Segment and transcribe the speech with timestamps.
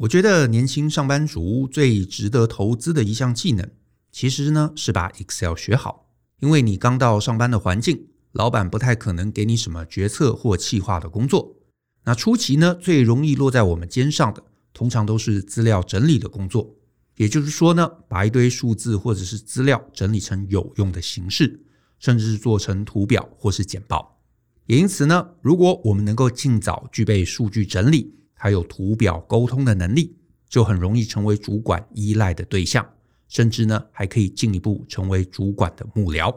[0.00, 3.66] 我觉得年轻上班族最值得投资的一项技能，
[4.12, 6.10] 其实呢是把 Excel 学好。
[6.40, 11.56] 因为你刚到上班的环境，老板不太可能给你什么决策或企划的工作。
[12.04, 16.76] 那初期呢，最容易落在我们肩上的，通常都是资料整理的工作。
[17.16, 21.64] 也就是说呢，把一堆数字或者是资料整理成有用的形式，
[21.98, 24.20] 甚至是做成图表或是简报。
[24.66, 30.16] 也因此呢，如果我们能够尽早具备数据整理还有图表沟通的能力，
[30.48, 32.86] 就很容易成为主管依赖的对象，
[33.28, 36.32] 甚至呢，还可以进一步成为主管的幕僚。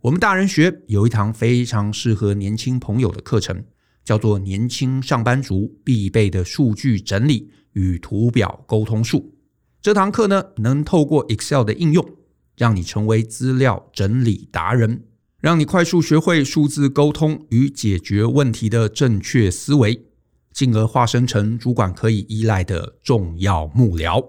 [0.00, 3.64] 我们大人学有一堂非常适合年轻朋友的课程，
[4.04, 9.18] 叫做《年轻上班族必备的数据整理与图表沟通术》。
[9.82, 12.08] 这堂课呢，能透过 Excel 的应用，
[12.56, 15.04] 让你成为资料整理达人。
[15.40, 20.07] 让你快速学会数字沟通与解决问题的正确思维，
[20.52, 24.24] 进而化身成主管可以依赖的重要幕僚。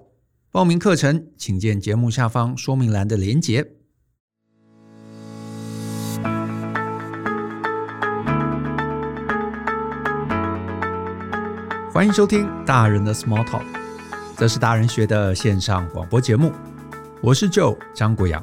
[0.51, 3.65] 报名课程，请见节目下方说明栏的连结。
[11.91, 13.63] 欢迎收听大人的 Small Talk，
[14.37, 16.53] 这是大人学的线上广播节目，
[17.21, 18.41] 我是 Joe 张国阳。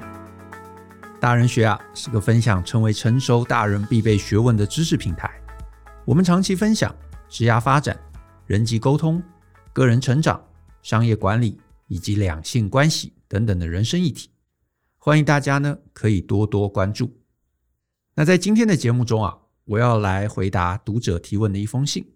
[1.19, 5.30] 大人学啊，是个分享成为成熟大人必备学问的知识平台。
[6.04, 6.94] 我们长期分享
[7.28, 7.98] 职业发展、
[8.46, 9.22] 人际沟通、
[9.72, 10.42] 个人成长、
[10.82, 14.30] 商业管理以及两性关系等等的人生议题。
[14.96, 17.10] 欢迎大家呢可以多多关注。
[18.14, 22.14] 那在今天的节目中啊，我要来回答读者提问的一封信。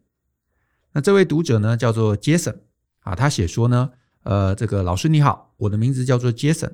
[0.92, 2.60] 那这位读者呢叫做 Jason
[3.00, 3.90] 啊，他写说呢，
[4.22, 6.72] 呃，这个老师你好，我的名字叫做 Jason。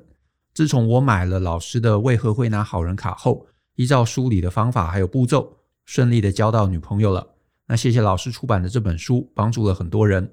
[0.53, 7.35] 自从我买了老师的为何会拿好人卡后，依照书里的方法还有步骤，顺利的交到女朋友了。
[7.67, 10.31] 那谢谢老师出版的这本书，帮助了很多人。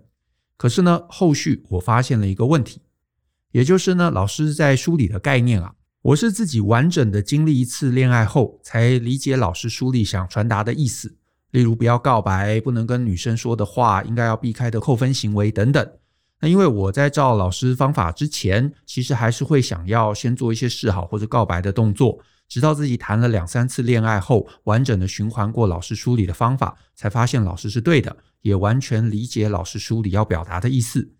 [0.56, 2.80] 可是呢，后续我发现了一个问题，
[3.50, 11.16] 也就是呢，老师在书里的概念啊，我是自己完整的经历一次恋爱后，才理解老师书里想传达的意思。
[11.50, 15.92] 例如，不要告白，不能跟女生说的话，应该要避开的扣分行为等等。
[16.41, 22.19] 那因为我在照老师方法之前，其实还是会想要先做一些示好或者告白的动作，
[22.54, 31.16] 直到自己谈了两三次恋爱后，完整的循环过老师书里的方法，才发现老师是对的，也完全理解老师书里要表达的意思。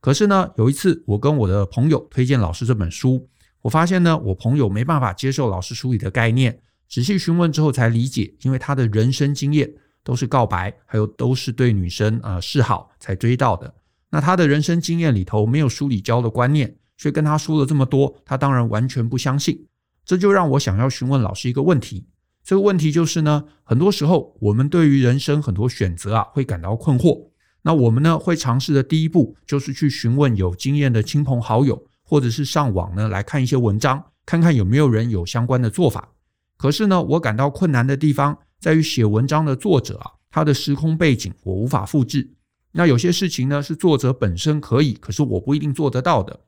[0.00, 3.28] 可是呢，有一次我跟我的朋友推荐老师这本书，
[3.60, 6.58] 我发现呢，我朋友没办法接受老师书里的概念，
[6.88, 9.70] 仔细询问之后才理解，因为他的人生经验
[10.02, 13.74] 都是告白，还有都是对女生呃示好才追到的。
[14.08, 19.66] 那他的人生经验里头没有书里教的观念，却跟他说了这么多，他当然完全不相信。
[20.04, 22.06] 这就让我想要询问老师一个问题。
[22.44, 27.28] 这个问题就是呢，很多时候我们对于人生很多选择啊，会感到困惑。
[27.62, 36.08] 那我们呢，会尝试的第一步就是去询问有经验的亲朋好友，或者是上网呢来看一些文章，看看有没有人有相关的做法。
[36.56, 42.34] 可是呢，我感到困难的地方在于写文章的作者啊，他的时空背景我无法复制。
[42.72, 46.40] 那有些事情呢，是作者本身可以，可是我不一定做得到的。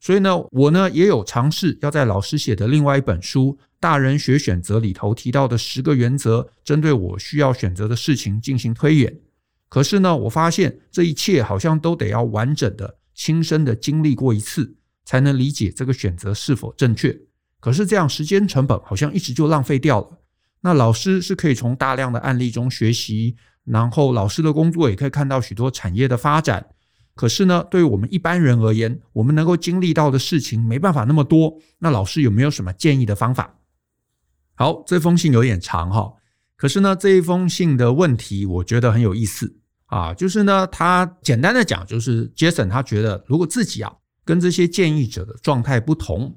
[0.00, 9.18] 所以呢，我呢也有尝试要在老师写的另外一本书《大人学选择》里头提到的十个原则，针对我需要选择的事情进行推演。
[9.68, 17.18] 可是呢，我发现这一切好像都得要完整的、亲身的经历过一次，才能理解这个选择是否正确。
[17.60, 20.18] 可是这样时间成本好像一直就浪费掉了。
[20.60, 23.36] 那老师是可以从大量的案例中学习。
[23.64, 26.66] 然后老师的工作也可以看到许多产业的发展，
[27.18, 31.58] 可是呢，对于我们一般人而言，我们能够经历到的事情没办法那么多。
[31.80, 33.56] 那老师有没有什么建议的方法？
[34.54, 36.12] 好，这封信有点长哈，
[36.54, 43.92] 可是呢，这一封信的问题我觉得很有意思啊，就是呢，他简单的讲，就是 Jason 他觉得，如果自己啊
[44.24, 46.36] 跟这些建议者的状态不同，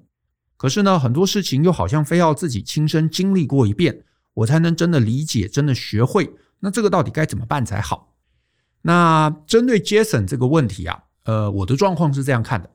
[0.58, 4.04] 可是呢，很多事情又好像非要自己亲身经历过一遍，
[4.34, 6.34] 我才能真的理解，真的学会。
[6.62, 8.11] 那这个到底该怎么办才好？
[8.82, 12.70] 那针对 Jason 这个问题啊，呃，我的状况是这样看的，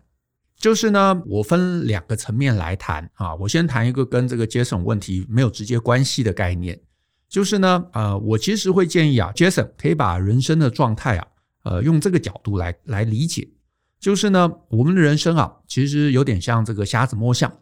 [0.56, 3.34] 就是呢，我分两个层面来谈啊。
[3.36, 6.80] 我先谈一个跟这个 Jason 问题没有直接关系的概念，
[7.28, 11.26] 就是呢，呃，我其实会建议啊，Jason 可以把人生的状态啊，
[11.64, 13.48] 呃，用这个角度来来理解，
[13.98, 17.52] 就是呢，我们的人生啊，其实有点像这个瞎子摸象。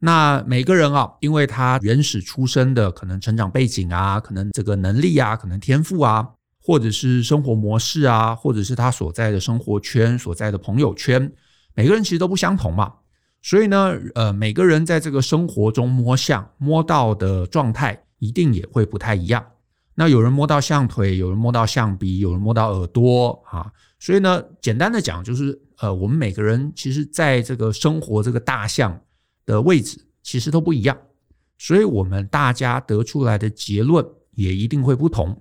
[0.00, 6.28] 那每个人啊，因为他原始出生的可能成长背景啊，可能这个能力啊，可能天赋啊，
[6.68, 11.32] 或者是生活模式啊，或者是他所在的生活圈、所在的朋友圈，
[11.74, 12.92] 每个人其实都不相同嘛。
[13.40, 19.42] 所以呢，呃，每个人在这个生活中摸象摸到的状态，一定也会不太一样。
[19.94, 23.72] 那有人摸到象腿，有人摸到象鼻，有人摸到耳朵啊。
[23.98, 29.00] 所以呢，简单的讲就是，呃，我们每个人其实在这个生活这个大象
[29.46, 30.94] 的位置其实都不一样，
[31.56, 35.34] 所以我们大家得出来的结论也一定会不同。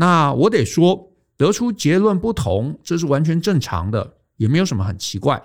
[0.00, 5.36] 那我得说，得出结论不同，这是完全正常的，也没有什么很奇怪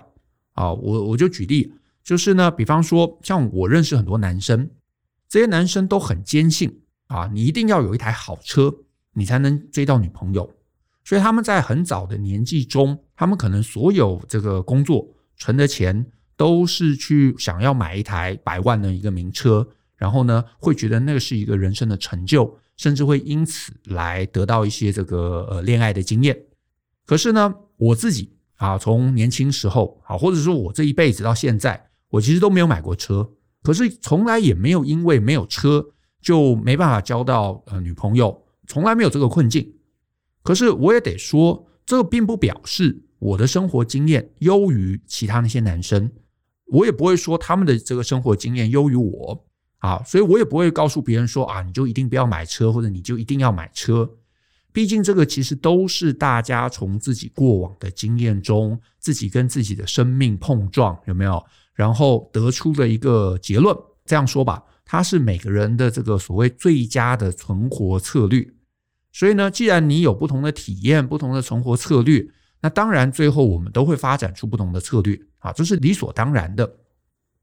[0.54, 0.72] 啊。
[0.72, 4.70] 我我就举例，就是呢，比方说，像我认识很多男生，
[5.28, 8.74] 这些男生都很坚信啊，你一定要有一台好车，
[9.12, 10.50] 你才能追到女朋友。
[11.04, 15.06] 所以他们在很早的年纪中，他们可能所有这个工作
[15.36, 26.38] 存的钱都是去想要买一台百万的一个名车，然后呢，会觉得那个是一个人生的成就，甚至会因此来得到一些这个呃恋爱的经验。
[27.04, 33.32] 可是呢，我自己啊，从年轻时候啊，或者说我这一辈子到现在，我其实都没有买过车，
[33.62, 35.86] 可是从来也没有因为没有车
[36.20, 39.74] 就没办法交到呃女朋友，从来没有这个困境。
[40.42, 46.10] 可是我也得说，这并不表示我的生活经验优于其他那些男生，
[46.66, 49.45] 我也不会说他们的这个生活经验优于我
[49.78, 54.10] 啊，所以我也不会告诉别人说啊，你就一定不要买车，或者你就一定要买车。
[54.72, 61.42] 毕竟这个其实都是大家从自己过往的经验中，自己跟自己的生命碰撞，有没有？
[61.72, 63.74] 然后得出的一个结论。
[64.04, 68.46] 这样说吧，它是每个人的这个所谓最佳的存活策略。
[69.12, 72.26] 所以呢，既然你有不同的体验、不同的存活策略，
[72.60, 76.70] 那当然最后我们都会发展出不同的策略啊，这是理所当然的。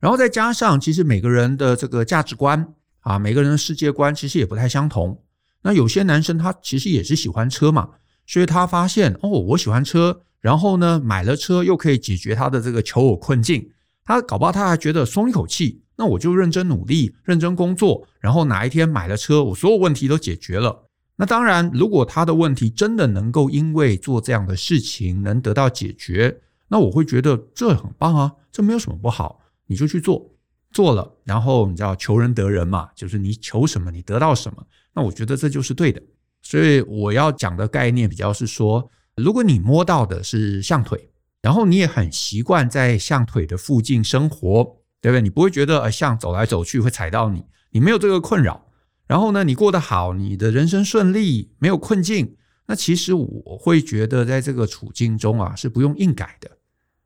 [0.03, 5.23] 然后再加上，其实每个人的这个价值观啊，每个人的世界观其实也不太相同。
[5.61, 7.87] 那有些男生他其实也是喜欢车嘛，
[8.27, 13.69] 所以他发现哦，我喜欢车，然后呢，买了车又可以解决他的这个求偶困境，
[14.03, 20.89] 他搞不好他还觉得松一口气，那我就认真努力、认真工作，然后哪一天买了车，我所有问题都解决了。
[21.15, 30.29] 那当然，如果他的问题真的能够因为做这样的事情能得到解决，那我会觉得这很棒啊，这没有什么不好，你就去做，
[30.71, 36.01] 做了，然后你知道求人得人嘛，就是你求什么你得到什么，那我觉得这就是对的。
[36.41, 41.09] 所以我要讲的概念比较是说，如果你摸到的是象腿，
[41.41, 44.63] 然后你也很习惯在象腿的附近生活，
[45.01, 45.21] 对不对？
[45.21, 48.65] 你不会觉得呃象走来走去会踩到你，你没有这个困扰。
[49.05, 52.35] 然后呢，你过得好，你的人生顺利，没有困境。
[52.65, 56.49] 那其实我会觉得，在这个处境中啊，是不用硬改的。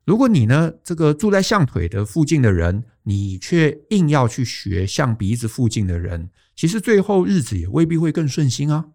[0.08, 8.86] 如果你呢，这个住在象腿的附近的人，你却硬要去学象鼻子附近的人，其实最后日子也未必会更顺心啊。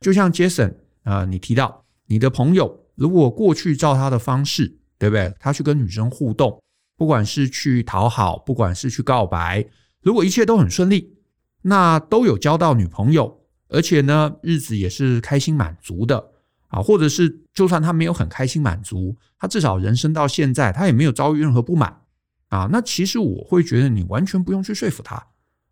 [0.00, 0.74] 就像 Jason
[1.04, 5.32] 啊，你提到你的朋友，如果过去照他的方式，对不对？
[5.38, 6.60] 他去跟女生互动，
[6.96, 9.64] 不管是去讨好，不管是去告白，
[10.02, 11.14] 如果一切都很顺利。
[11.62, 16.32] 那都有交到女朋友，而且呢，日子也是开心满足的
[16.76, 22.02] 啊，或者是就算他没有很开心满足，他至少人生到现在他也没有遭遇任何不满
[22.48, 22.68] 啊。
[22.70, 25.16] 那其实我会觉得你完全不用去说服他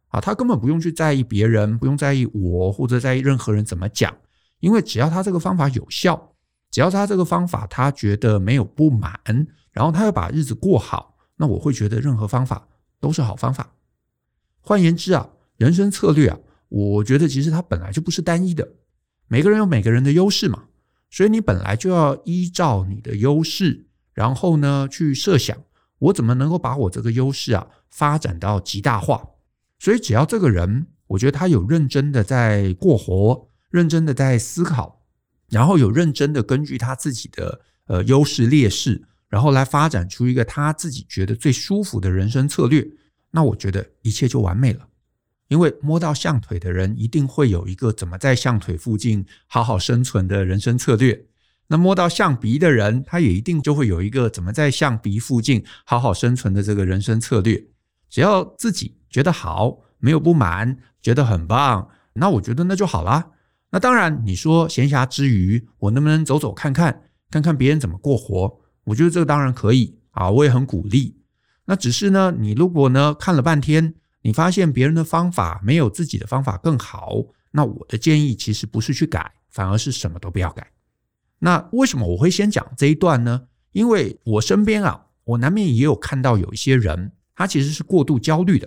[0.09, 4.15] 啊，他根本不用去在意别人，不用在意我或者在意任何人怎么讲，
[4.61, 6.33] 因为只要他这个方法有效，
[6.71, 9.21] 只要他这个方法他觉得没有不满，
[9.73, 12.67] 然后他要把日子过好，那我会觉得任何方法
[13.01, 13.73] 都是好方法。
[14.61, 15.31] 换言之啊。
[15.57, 16.37] 人生策略啊，
[16.69, 18.69] 我觉得其实它本来就不是单一的，
[19.29, 20.65] 每个人有每个人的优势嘛，
[21.15, 25.57] 所以你本来就要依照你的优势，然后呢去设想，
[26.01, 29.25] 我怎么能够把我这个优势啊发展到极大化。
[29.79, 35.05] 所以只要这个人，我觉得他有认真的在过活，认真的在思考，
[35.51, 42.85] 然后有认真的根据他自己的呃优势劣势，然后来发展出一个他自己觉得最舒服的人生策略，
[43.31, 44.89] 那我觉得一切就完美了。
[45.55, 51.27] 因为摸到象腿的人一定会有一个怎么在象腿附近好好生存的人生策略，
[51.69, 57.65] 那摸到象鼻的人，他也一定就会有一个怎么在象鼻附近好好生存的这个人生策略。
[58.11, 63.31] 只要自己觉得好，没有不满，觉得很棒，那我觉得那就好啦。
[63.71, 68.59] 那当然，你说闲暇之余，我能不能走走看看，看看别人怎么过活？
[68.87, 71.21] 我觉得这个当然可以啊，我也很鼓励。
[71.67, 73.95] 那只是呢，你如果呢看了半天。
[74.25, 77.13] 你发现别人的方法没有自己的方法更好，
[77.51, 80.67] 那我的建议其实不是去改，反而是什么都不要改。
[81.41, 83.43] 那为什么我会先讲这一段呢？
[83.73, 88.67] 因为我身边啊，我难免也有看到有一些人，他其实是过度焦虑的，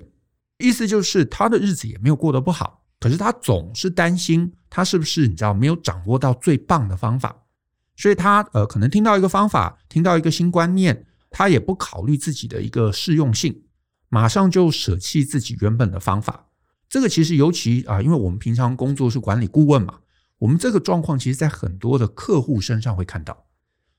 [0.59, 7.35] 意思就是他的日子也没有过得不好，可是他总是担心他是不是你知道没有掌握到最棒的方法，
[7.95, 13.63] 所以他呃可能听到一个方法，听到一个新观念，他也不考虑自己的一个适用性。
[14.09, 16.47] 马上就舍弃自己原本的方法，
[16.87, 19.99] 这个其实尤其啊，因为我们平常工作是管理顾问嘛，
[20.39, 23.45] 我们这个状况其实在很多的客户身上会看到。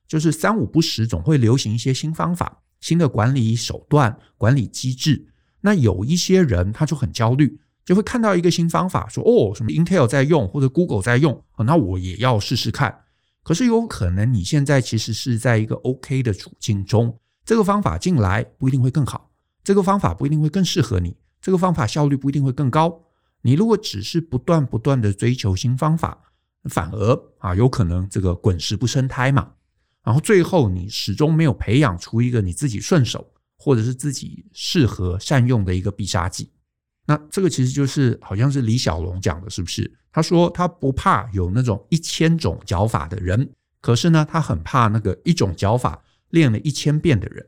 [0.07, 5.29] 就是三五不时总会流行一些新方法、新的管理手段、管理机制。
[5.61, 13.03] 那有一些人他就很焦虑，就会看到一个新方法，说哦，什么 Intel 在用或者 Google 在用，那我也要试试看。
[13.43, 19.28] 可是有可能你现在其实是在一个 OK 的处境中，这个方法进来不一定会更好，
[19.69, 23.03] 这个方法不一定会更适合你，这个方法效率不一定会更高。
[23.43, 26.19] 你如果只是不断不断的追求新方法，
[26.71, 29.53] 反而啊有可能这个滚石不生苔嘛。
[30.03, 36.51] 然后最后你始终没有培养出一个你自己顺手或者是自己适合善用的一个必杀技。
[37.05, 39.93] 那这个其实就是好像是李小龙讲的，是不是？
[40.11, 43.51] 他说他不怕有那种一千种脚法的人，
[43.83, 47.47] 可是呢，他很怕那个一种脚法练了一千遍的人。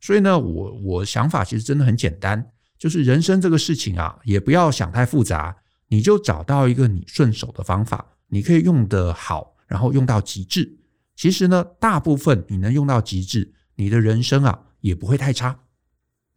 [0.00, 2.52] 所以呢，我我想法其实真的很简单。
[2.78, 5.56] 就是人生这个事情啊，也不要想太复杂，
[5.88, 10.78] 你就找到一个你顺手的方法，你可以用得好，然后用到极致。
[11.16, 15.58] 其实呢，大部分你能用到极致，你的人生啊也不会太差。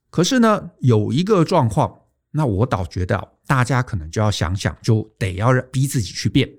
[0.09, 1.93] 可是呢，有一个状况，
[2.31, 6.49] 那我倒觉得大家可能就要想想，就得要逼自己去变。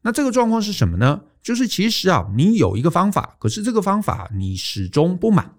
[0.00, 1.20] 那这个状况是什么呢？
[1.42, 5.54] 就是其实啊，你有一个方法，可是这个方法你始终不满，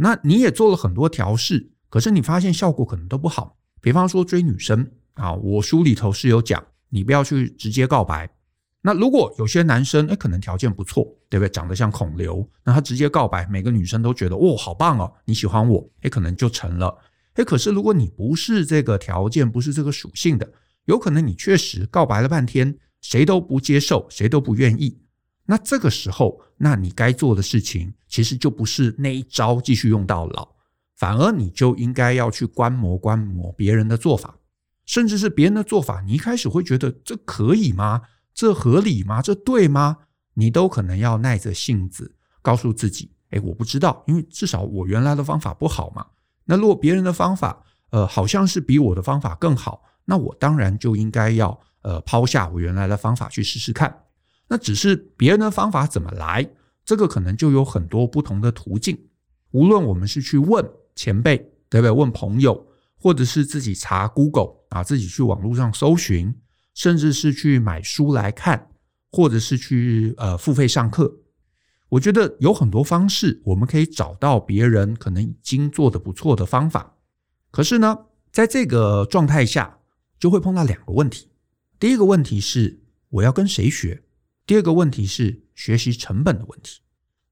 [0.00, 1.70] 那你也做了很多调试。
[1.88, 8.30] 可是你发现效果可能都不好，比方说追女生啊，我书里头是有讲，你不要去直接告白。
[8.82, 11.50] 那如果有些男生诶可能条件不错，对不对？
[11.50, 16.96] 长得像孔刘，那他直接告白，每个女生都觉得哦，好棒哦，你喜欢我，诶可能就成了。
[17.34, 20.50] 诶可是如果你不是这个条件，不是这个属性的，
[20.86, 24.98] 有可能你确实告白了半天，谁都不接受，谁都不愿意。
[25.50, 30.48] 那这个时候，那你该做的事情，其实就不是那一招继续用到老。
[30.96, 34.36] 反而你就应该要去观摩观摩别人的做法，
[34.86, 38.02] 甚至是别人的做法，你一开始会觉得这可以吗？
[38.32, 39.20] 这合理吗？
[39.20, 39.96] 这对吗？
[40.34, 46.06] 你都可能要耐着性子告诉自己，诶，我不知道，因为至少我原来的方法不好嘛。
[46.44, 54.04] 那如果别人的方法，呃，好像是比我的方法更好，那我当然就应该要呃抛下我原来的方法去试试看。
[54.50, 56.50] 那只是别人的方法怎么来，
[56.84, 58.98] 这个可能就有很多不同的途径。
[59.52, 60.62] 无论我们是去问。
[60.96, 61.38] 前辈
[61.70, 61.90] 对不对？
[61.90, 62.66] 问朋友，
[62.98, 66.34] 或者是自己查 Google 啊，自己去网络上搜寻，
[66.74, 68.68] 甚至是去买书来看，
[69.10, 71.20] 或者是去呃付费上课。
[71.88, 76.96] 我觉得有很多方式，我们可以找到别人可能已经做得不错的方法。
[77.50, 77.96] 可是呢，
[78.30, 79.78] 在这个状态下，
[80.18, 81.28] 就会碰到两个问题。
[81.78, 84.02] 第一个问题是我要跟谁学？
[84.50, 86.80] 第二个问题是学习成本的问题。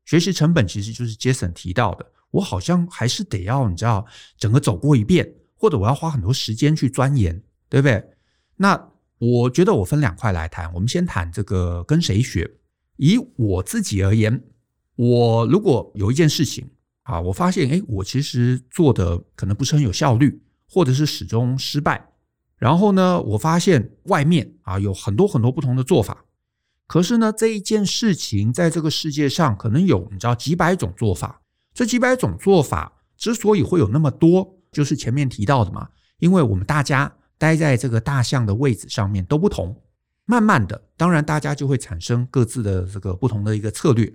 [0.04, 2.12] 学习成本其实就是 Jason 提到的。
[2.30, 4.06] 我好像还是得要你知道
[4.36, 8.08] 整个走过一遍，或者我要花很多时间去钻研，对不对？
[8.54, 10.72] 那我觉得我分两块来谈。
[10.72, 12.48] 我们先谈这个跟谁学。
[12.98, 14.40] 以我自己而言，
[14.94, 16.70] 我如果有一件事情
[17.02, 22.12] 啊，我发现诶，我其实做的可能不是很有效率，或者是始终失败。
[22.58, 26.24] 然后呢，我发现外面啊有很多很多不同的做法，
[26.88, 31.40] 可是呢，这一件事情在这个世界上可能有你知道几百种做法。
[31.74, 39.80] 这几百种做法之所以会有那么多，就是前面提到的嘛，因为我们大家待在这个大象的位置上面都不同，
[40.24, 44.12] 慢慢的，当然大家就会产生各自的这个不同的一个策略。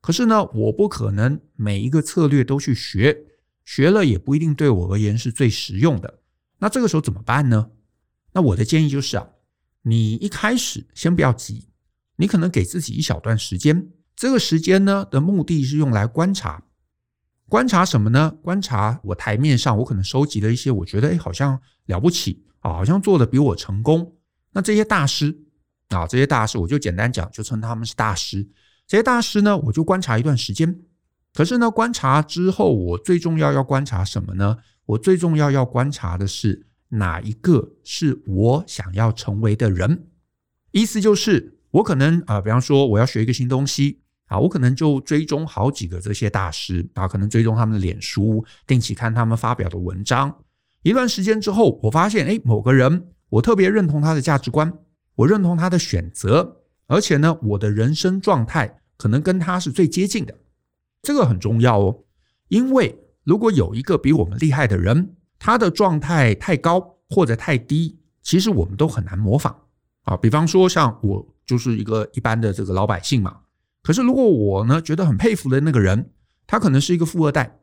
[0.00, 3.16] 可是呢，我不可能每一个策略都去学，
[3.64, 6.20] 学了也不一定对我而言是最实用的。
[6.58, 7.70] 那这个时候怎么办呢？
[8.32, 9.28] 那我的建议就是啊，
[9.82, 11.68] 你一开始先不要急，
[12.16, 16.62] 你可能给自己一小段时间，这个时间呢的目的是用来观察。
[17.48, 18.36] 观察什么呢？
[18.42, 24.16] 观察我台面上，我可能收集了一些，我觉得诶好像了不起啊，好像做得比我成功。
[24.52, 25.44] 那这些大师
[25.90, 28.48] 啊，这些大师，我就简单讲，就称他们是大师。
[28.86, 30.80] 这些大师呢，我就观察一段时间。
[31.34, 34.56] 可是呢，观察之后，我最重要要观察什么呢？
[34.86, 40.08] 我最重要要观察的是哪一个是我想要成为的人。
[40.72, 44.00] 意思就是，我可能啊，比方说我要学一个新东西。
[44.28, 50.36] 啊，我可能就追踪好几个这些大师啊，可能追踪他们的脸书，定期看他们发表的文章。
[50.82, 54.72] 一段时间之后，我发现，诶，某个人我特别认同他的价值观，
[55.14, 56.56] 我认同他的选择，
[56.88, 60.34] 而且呢，我的人生状态可能跟他是最接近的。
[61.02, 62.02] 这个很重要哦，
[62.48, 69.56] 因为如果有一个比我们厉害的人，他的状态太高或者太低，其实我们都很难模仿
[70.02, 70.16] 啊。
[70.16, 73.38] 比方说，像我就是一个一般的这个老百姓嘛。
[73.82, 76.10] 可是，如果我呢觉得很佩服的那个人，
[76.46, 77.60] 他可能是一个富二代，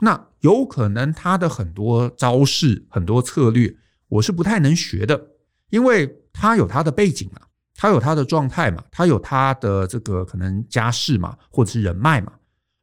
[0.00, 3.74] 那有可能他的很多招式、很多策略，
[4.08, 5.28] 我是不太能学的，
[5.70, 7.40] 因为他有他的背景嘛，
[7.74, 12.32] 他有他的状态嘛，他有他的这个可能家世嘛，或者是人脉嘛。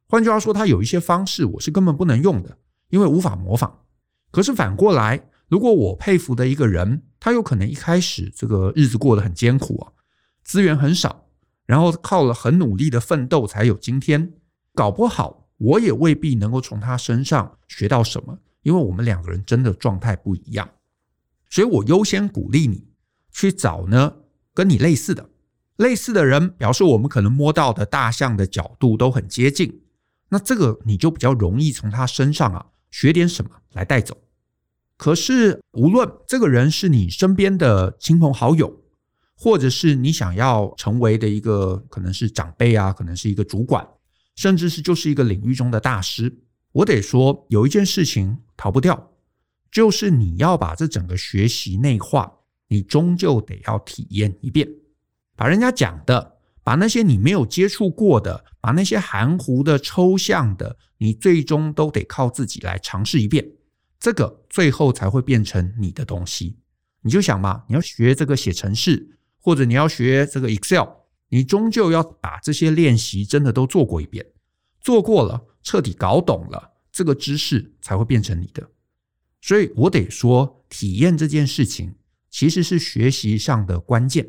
[0.08, 2.58] 换句话说，他有一些方式我是根本不能用的，
[2.90, 3.82] 因为无法模仿。
[4.32, 9.92] 可是反过来，如果我佩服的一个人，他有可能一开始这个日子过得很艰苦啊，
[10.46, 11.28] 资源很少，
[11.66, 14.32] 然后靠了很努力的奋斗才有今天。
[14.74, 20.70] 搞不好我也未必能够从他身上学到什么，因为我们两个人真的状态不一样。
[21.50, 22.88] 所以我优先鼓励你
[23.32, 24.18] 去找呢
[24.54, 25.30] 跟你类似的、
[25.78, 29.82] 类似的人，表示我们可能摸到的大象的角度都很接近。
[30.30, 34.18] 那这个你就比较容易从他身上啊学点什么来带走。
[34.98, 38.82] 可是，无论这个人是你身边的亲朋好友，
[39.38, 43.86] 或者是你想要成为的一个可能是长辈啊，可能是一个主管，
[44.36, 46.34] 甚至是就是一个领域中的大师，
[46.72, 49.12] 我得说，有一件事情逃不掉，
[49.72, 52.32] 就是你要把这整个学习内化，
[52.70, 54.68] 你终究得要体验一遍，
[55.36, 63.46] 把人家讲的，把那些你没有接触过的，把那些含糊的、抽象的，你最终都得靠自己来尝试一遍。
[64.00, 66.58] 这个最后才会变成你的东西。
[67.02, 70.88] 你就想嘛，你要学这个写程式，或者你要学这个 Excel，
[71.30, 74.26] 你终究要把这些练习真的都做过一遍，
[74.82, 78.68] 做过了，彻底搞懂了，这个知识才会变成你的。
[79.42, 81.94] 所以我得说，体验这件事情
[82.32, 84.28] 其实是学习上的关键。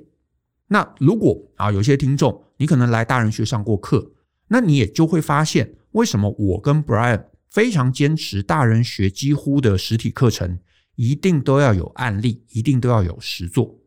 [0.69, 4.13] 那如果啊，有些听众你可能来大人学上过课，
[4.49, 7.25] 那你也就会发现，为什么我跟 Brian。
[7.49, 10.59] 非常坚持，大人学几乎的实体课程
[10.97, 13.81] 一定都要有案例，一定都要有实作。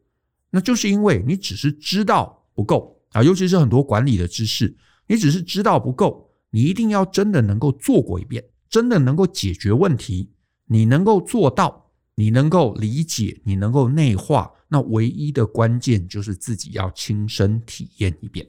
[0.52, 4.76] 那就是因为你只是知道不够啊，尤其是很多管理的知识，
[5.08, 10.32] 你只是知道不够，你一定要真的能够做过一遍，真的能够解决问题，
[10.66, 14.52] 你能够做到，你能够理解，你能够内化。
[14.70, 18.48] 那唯一的关键就是自己要亲身体验一遍。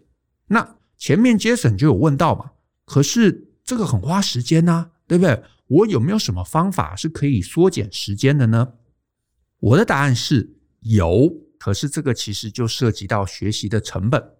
[0.48, 2.50] 那前面 Jason 就有问到嘛，
[2.84, 4.90] 可是这个很花时间呐。
[5.10, 5.42] 对不对？
[5.66, 8.74] 我有没有什么方法是可以缩减时间的呢？
[9.58, 14.36] 我的答案是有，可是这个其实就涉及到学习的成本。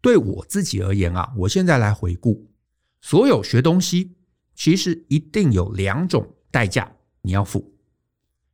[0.00, 2.50] 对我自己而言啊，我现在来回顾，
[3.02, 4.16] 所有学东西
[4.54, 6.90] 其实一定有两种代价
[7.20, 7.76] 你要付，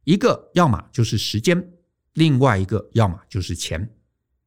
[0.02, 1.72] 一个要么就是时间，
[2.14, 3.94] 另外一个要么就是钱。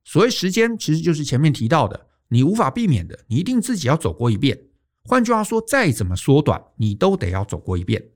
[0.04, 4.60] 所谓时间，其实就是前面提到的，你无法避免的，你一定自己要走过一遍。
[5.04, 8.12] 换句话说，再怎么缩短，你都得要走过一遍。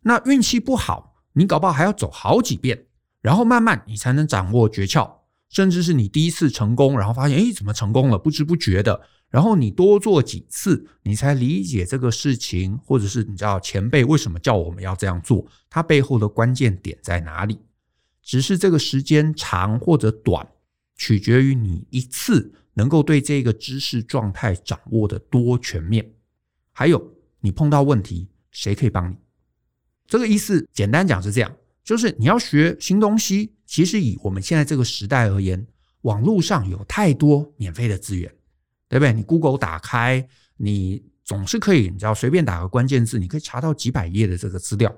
[0.00, 2.86] 那运气不好，你搞不好还要走好几遍，
[3.20, 5.20] 然后慢慢你才能掌握诀窍。
[5.48, 8.16] 甚至是你第一次成功，然后发现，诶，怎么成功了？
[8.16, 17.58] 不知不觉的，然后你多做几次，你才理解这个事情，或者是你知道前辈为什么叫我们要这样做，它背后的关键点在哪里？
[18.22, 20.46] 只是这个时间长或者短，
[20.94, 26.12] 取决于你一次能够对这个知识状态掌握的多全面。
[26.70, 29.16] 还有，你碰到问题，谁可以帮你？
[30.06, 31.56] 这个意思简单讲是这样，
[31.90, 35.66] 就是你要学新东西，其实以我们现在这个时代而言，
[36.02, 38.32] 网络上有太多免费的资源，
[38.88, 39.12] 对不对？
[39.12, 40.24] 你 Google 打开，
[40.56, 44.96] 你总是可以，你知道随便打个关键字，你可以查到几百页的这个资料。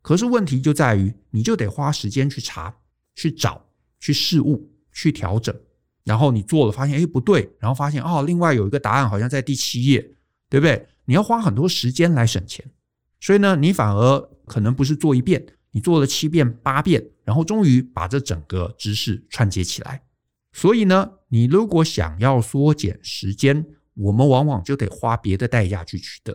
[0.00, 2.74] 可是问题就在于，你就得花时间去查、
[3.14, 3.62] 去找、
[4.00, 5.54] 去试误、去调整，
[6.02, 10.00] 然后你做了发现，哎，不对，然后发现哦，另外有一个答案好像在第七页，
[10.48, 10.88] 对不对？
[11.04, 12.64] 你要花很多时间来省钱，
[13.20, 20.02] 所以呢，你反而可能不是做一遍，你做了七遍八遍，然后终于把这整个知识串接起来。
[20.52, 26.34] 所以呢，你如果想要缩减时间，我们往往就得花别的代价去取得。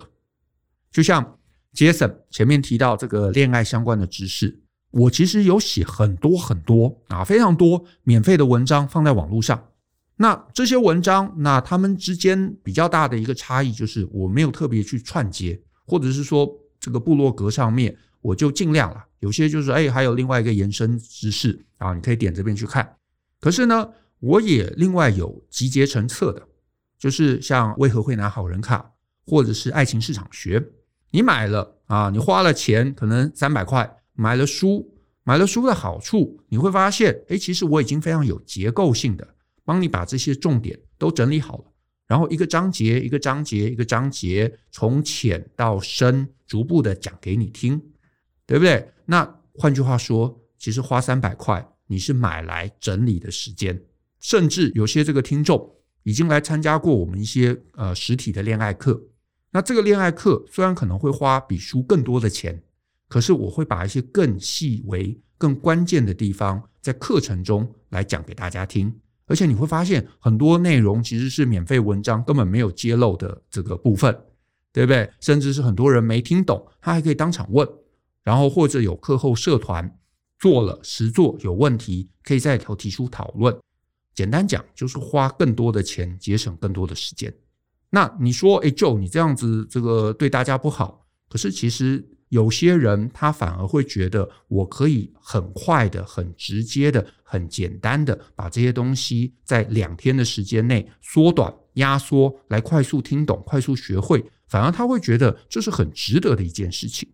[0.92, 1.38] 就像
[1.74, 9.70] Jason 前面提到这个恋爱相关的知识，我其实有写很多很多啊，非常多免费的文章放在网络上。
[10.16, 17.96] 那这些文章，那他们之间比较大的一个差异就是，我没有特别去串接，或者是说这个部落格上面，
[18.28, 19.06] 我就尽量了。
[19.20, 22.98] 有些就是，哎，还有另外一个延伸知识啊，你可以点这边去看。
[23.40, 26.46] 可是呢，我也另外有集结成册的，
[27.00, 28.92] 就是像为何会拿好人卡，
[29.26, 30.62] 或者是爱情市场学，
[31.12, 39.26] 你买了啊，你花了钱，可能三百块买了书，买了书的好处，你会发现，哎，其实我已经非常有结构性的。
[39.64, 41.64] 帮你把这些重点都整理好了，
[42.08, 47.82] 然后一个章节一个章节一个章节从浅到深逐步的讲给你听，
[48.48, 48.90] 对不对？
[49.06, 53.80] 那换句话说，其实花三百块你是买来整理的时间，
[54.20, 59.00] 甚至有些这个听众已经来参加过我们一些呃实体的恋爱课，
[59.52, 62.64] 那这个恋爱课虽然可能会花比书更多的钱，
[63.08, 68.94] 可是我会把一些更细微、更关键的地方在课程中来讲给大家听。
[69.26, 74.18] 而且你会发现很多内容其实是免费文章根本没有揭露的这个部分，
[74.72, 75.10] 对不对？
[75.20, 77.68] 甚至是很多人没听懂，他还可以当场问，
[78.28, 79.90] 然后或者有课后社团
[80.38, 83.58] 做了实做有问题，可以在里头提出讨论。
[84.14, 87.34] 简单讲，就是花更多的钱，节省更多的时间。
[87.90, 91.08] 那你说，哎，Joe，你这样子这个对大家不好。
[91.30, 104.22] 可是其实有些人他反而会觉得，我可以很快的、很直接的、很简单的把这些东西在两天的时间内缩短、压缩，来快速听懂、快速学会。
[104.50, 107.08] 反而他会觉得这是很值得的一件事情。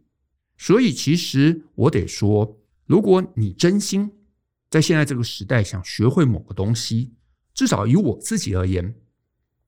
[0.57, 4.11] 所以其实我得说，如果你真心，
[4.69, 7.13] 在现在这个时代，想学会某个东西，
[7.53, 8.95] 至少以我自己而言，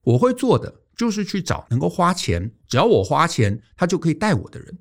[0.02, 4.78] 我会做的就是去找能够花钱，只要我花钱，他就可以带我的人。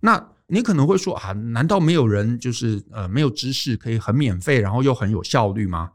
[0.00, 5.92] 那你可能会说啊，难道没有人就是呃没有知识可以很免费，然后又很有效率吗？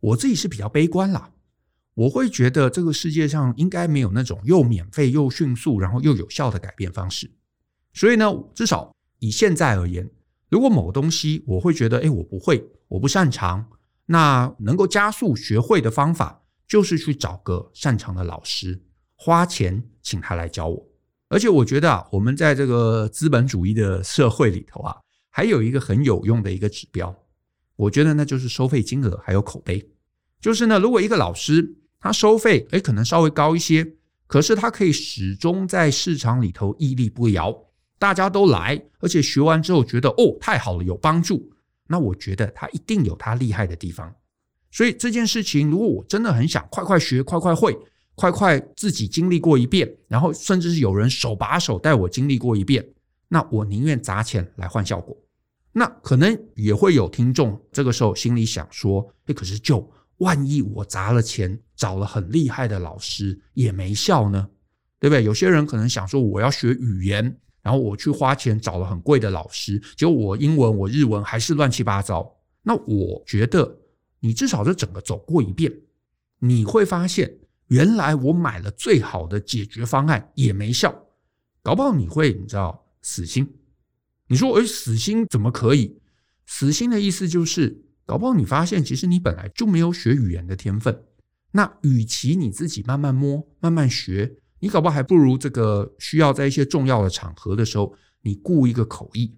[0.00, 1.32] 我自己是比较悲观啦，
[1.94, 7.30] 我会觉得这个世界上应该没有那种又免费又迅速，然后又有效的改变方式。
[7.96, 10.06] 所以呢，至少以现在而言。
[10.50, 13.66] 如果某个东西我会觉得，哎，我不会，我不擅长，
[14.04, 18.82] 那能够加速学会的方法，就是去找个擅长的老师，
[19.16, 20.86] 花钱请他来教我。
[21.30, 24.94] 而且我觉得啊，我们在这个资本主义的社会里头啊，
[25.30, 27.16] 还有一个很有用的一个指标，
[27.76, 29.90] 我觉得那就是收费金额还有口碑。
[30.38, 33.94] 就是呢，如果一个老师他收费，哎，可能稍微高一些，
[34.26, 37.65] 可是他可以始终在市场里头屹立不摇。
[37.98, 41.50] 大家都来，而且学完之后觉得哦，太好了，有帮助。
[41.88, 44.14] 那我觉得他一定有他厉害的地方。
[44.70, 47.78] 所以这件事情，如果我真的很想快快学、快快会、
[48.14, 52.86] 快快自己经历过一遍，然后甚至是有人手把手带我经历过一遍，
[53.28, 55.16] 那我宁愿砸钱来换效果。
[55.72, 64.48] 那可能也会有听众这个时候心里想说：“诶，可是就万一我砸了钱找了很厉害的老师也没效呢？
[64.98, 65.22] 对不对？
[65.22, 72.38] 有些人可能想说，我要学语言。”然后我去花钱找了很贵的老师，结果我英文、我日文还是乱七八糟。
[72.62, 73.80] 那我觉得
[74.20, 75.76] 你至少是整个走过一遍，
[76.38, 80.94] 你会发现原来我买了最好的解决方案也没效，
[81.60, 83.52] 搞不好你会你知道死心。
[84.28, 85.98] 你说，哎，死心怎么可以？
[86.46, 91.02] 死心的意思就是，搞不好你发现其实你本来就没有学语言的天分。
[91.50, 94.36] 那与其你自己慢慢摸、慢慢学。
[94.60, 99.34] 你搞不好还不如这个需要在一些重要的场合的时候，你顾一个口译，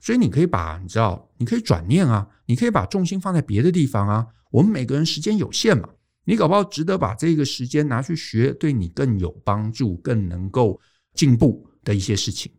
[0.00, 4.26] 所以你可以把你知道，你可以转念啊，你可以把重心放在别的地方啊。
[4.50, 5.88] 我们每个人时间有限嘛，
[6.24, 10.80] 你搞不好值得把这个时间拿去学对你更有帮助、更能够
[11.14, 12.52] 进步的一些事情，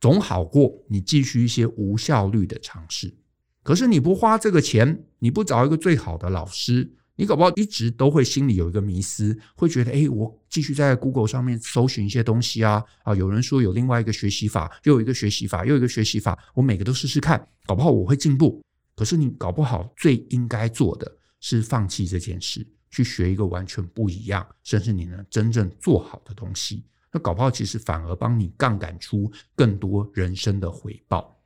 [0.00, 3.14] 总好过你继续一些无效率的尝试。
[3.62, 6.94] 可是你不花这个钱，你不找一个最好的老师。
[7.18, 18.62] 你搞不好一直都会心里有一个迷思，会觉得，哎，我继续在 Google 上面搜寻一些东西啊，啊，有人说有另外一个学习法，又有一个学习法，又有一个学习法，我每个都试试看，搞不好我会进步。
[18.94, 26.84] 可是你搞不好最应该做的是放弃这件事，去学一个完全不一样，甚至你能真正做好的东西。
[27.10, 31.36] 那搞不好其实反而帮你杠杆出更多人生的回报。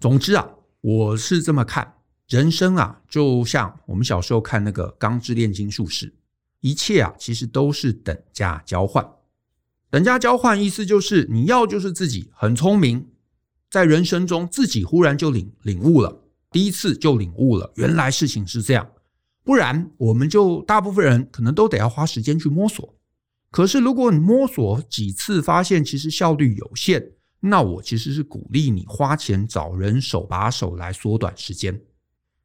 [0.00, 0.48] 总之啊，
[0.80, 1.92] 我是这么看。
[2.28, 6.06] 人生啊，就像我们小时候看那个《钢之炼金术士》，
[6.60, 9.06] 一切啊，其实都是等价交换。
[9.90, 13.06] 等价交换意思就是，你要就是自己很聪明，
[13.70, 18.90] 在人生中自己忽然就领领悟了，第一次就领悟了，原来事情是这样。
[19.44, 22.94] 不然，我们就大部分人可能都得要花时间去摸索。
[23.50, 31.80] 可是，如果你摸索几次，发现其实效率有限，那我其实是鼓励你花钱找人手把手来缩短时间。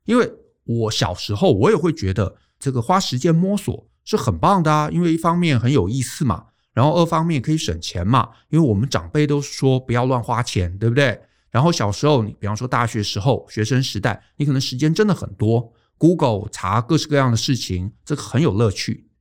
[0.09, 0.27] 因为
[0.63, 11.21] 我小时候，我也会觉得这个花时间摸索是很棒的啊，因为一方面很有意思嘛，然后二方面可以省钱嘛，因为我们长辈都说不要乱花钱，对不对？
[11.51, 19.11] 然后小时候，你比方说大学时候，学生时代，你可能时间真的很多，Google 查各式各样的事情，这个很有乐趣。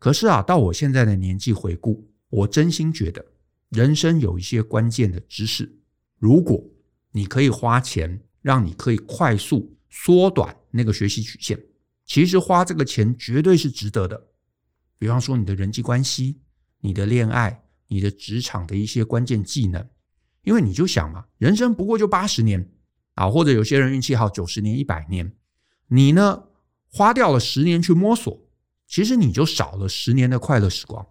[0.00, 3.24] 可是啊，到我现在的年纪回顾，我真心觉得
[3.68, 5.78] 人生有一些关键的知识，
[6.18, 6.60] 如果
[7.12, 9.76] 你可以花钱，让你可以快速。
[9.94, 11.62] 缩短那个学习曲线，
[12.06, 14.28] 其实花这个钱绝对是值得的。
[14.98, 16.40] 比方说你的人际关系、
[16.80, 19.86] 你的恋爱、你的职场的一些关键技能，
[20.44, 22.72] 因为你就想嘛，人生不过就八十年
[23.16, 25.30] 啊，或者有些人运气好九十年、一百年，
[25.88, 26.44] 你呢
[26.90, 28.40] 花掉了十年去摸索，
[28.86, 31.06] 其实你就少了十年的快乐时光。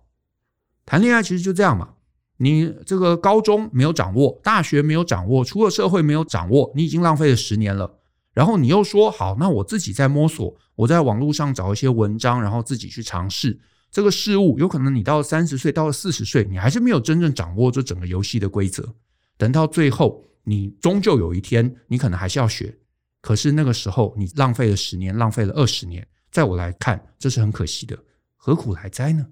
[0.87, 1.93] 谈恋爱其实就这样嘛，
[2.37, 8.00] 你这个高中没有掌握，大学没有掌握，出了社会没有掌握，你已经浪费了十年了。
[8.33, 13.59] 然后你又说好，那我自己在摸索，我在网络上找一些文章，然后自己去尝试
[13.91, 14.57] 这个事物。
[14.57, 18.95] 有可能你到了三十岁，到了四十岁，你还是没有真正掌握这整个游戏的规则。
[19.37, 22.77] 等到最后，你终究有一天，你可能还是要学。
[23.21, 27.97] 可是那个时候，你浪费了十年，浪费了二十年，在我来看，这是很可惜的。
[28.37, 29.27] 何苦来哉呢？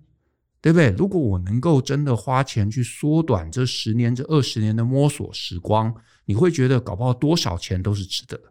[0.62, 0.90] 对不对？
[0.98, 8.44] 如果我能够真的花钱去缩短这十年、这二十年的摸索时光，你会觉得搞不好多少钱都是值得的。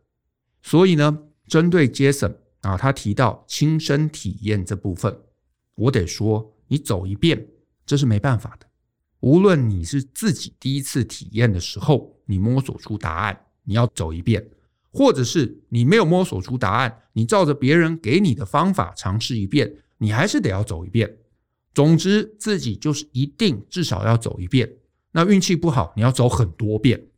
[0.62, 5.16] 所以呢，针对 Jason 啊，他提到亲身体验这部分，
[5.75, 7.47] 我得说，你走一遍，
[7.87, 8.66] 这是没办法的。
[9.21, 14.42] 无论你是自己第一次体验的时候，你摸索出答案，你要走一遍；
[14.92, 21.16] 或者是你没有摸索出答案，你照着别人给你的方法尝试一遍，你还是得要走一遍。
[21.75, 24.71] 总之，自己就是一定至少要走一遍。
[25.12, 27.09] 那运气不好，你要走很多遍。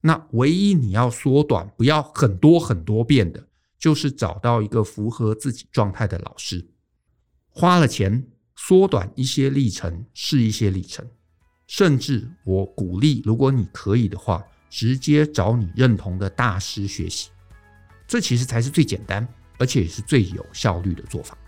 [0.00, 3.46] 那唯一你要缩短，不要很多很多遍的，
[3.78, 6.66] 就是找到一个符合自己状态的老师，
[7.48, 11.06] 花了钱缩短一些历程，是一些历程。
[11.66, 17.30] 甚至我鼓励，如果你可以的话，直接找你认同的大师学习。
[18.08, 19.26] 这其实才是最简单，
[19.58, 21.38] 而且也是最有效率的做法。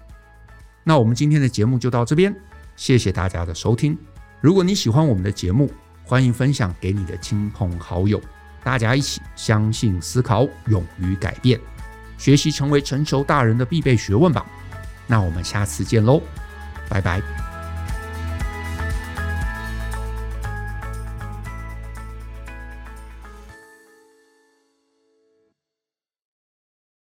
[0.84, 2.34] 那我们今天的节目就到这边。
[2.76, 3.98] 谢谢大家的收听。
[4.40, 5.70] 如果你喜欢我们的节目，
[6.04, 8.20] 欢迎分享给你的亲朋好友，
[8.64, 11.58] 大家一起相信、思考、勇于改变，
[12.18, 14.46] 学习成为成熟大人的必备学问吧。
[15.06, 16.22] 那我们下次见喽，
[16.88, 17.41] 拜拜。